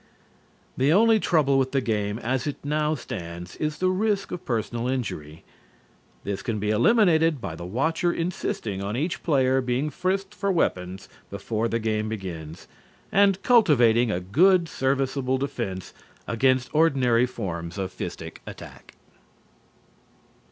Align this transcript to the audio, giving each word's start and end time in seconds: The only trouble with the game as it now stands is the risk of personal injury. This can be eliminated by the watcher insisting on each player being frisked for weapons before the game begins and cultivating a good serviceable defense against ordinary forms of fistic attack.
The 0.77 0.91
only 0.91 1.19
trouble 1.19 1.59
with 1.59 1.73
the 1.73 1.79
game 1.79 2.17
as 2.17 2.47
it 2.47 2.65
now 2.65 2.95
stands 2.95 3.55
is 3.57 3.77
the 3.77 3.91
risk 3.91 4.31
of 4.31 4.43
personal 4.45 4.87
injury. 4.89 5.43
This 6.23 6.41
can 6.41 6.57
be 6.57 6.71
eliminated 6.71 7.39
by 7.39 7.55
the 7.55 7.67
watcher 7.67 8.11
insisting 8.11 8.83
on 8.83 8.97
each 8.97 9.21
player 9.21 9.61
being 9.61 9.91
frisked 9.91 10.33
for 10.33 10.51
weapons 10.51 11.07
before 11.29 11.67
the 11.67 11.77
game 11.77 12.09
begins 12.09 12.67
and 13.11 13.43
cultivating 13.43 14.09
a 14.09 14.19
good 14.19 14.67
serviceable 14.67 15.37
defense 15.37 15.93
against 16.27 16.73
ordinary 16.73 17.27
forms 17.27 17.77
of 17.77 17.93
fistic 17.95 18.37
attack. 18.47 18.95